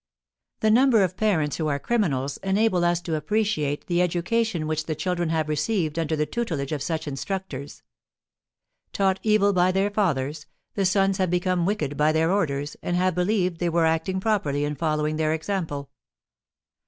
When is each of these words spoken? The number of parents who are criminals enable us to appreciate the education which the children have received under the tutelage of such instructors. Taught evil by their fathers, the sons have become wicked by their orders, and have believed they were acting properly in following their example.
The 0.61 0.71
number 0.71 1.03
of 1.03 1.15
parents 1.15 1.57
who 1.57 1.67
are 1.67 1.77
criminals 1.77 2.37
enable 2.37 2.83
us 2.83 3.01
to 3.01 3.13
appreciate 3.13 3.85
the 3.85 4.01
education 4.01 4.65
which 4.65 4.87
the 4.87 4.95
children 4.95 5.29
have 5.29 5.47
received 5.47 5.99
under 5.99 6.15
the 6.15 6.25
tutelage 6.25 6.71
of 6.71 6.81
such 6.81 7.07
instructors. 7.07 7.83
Taught 8.93 9.19
evil 9.21 9.53
by 9.53 9.71
their 9.71 9.91
fathers, 9.91 10.47
the 10.73 10.85
sons 10.85 11.19
have 11.19 11.29
become 11.29 11.67
wicked 11.67 11.97
by 11.97 12.11
their 12.11 12.31
orders, 12.31 12.75
and 12.81 12.95
have 12.97 13.13
believed 13.13 13.59
they 13.59 13.69
were 13.69 13.85
acting 13.85 14.19
properly 14.19 14.65
in 14.65 14.73
following 14.73 15.17
their 15.17 15.35
example. 15.35 15.91